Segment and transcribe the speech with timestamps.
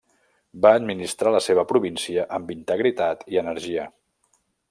[0.65, 3.87] Va administrar la seva província amb integritat i energia.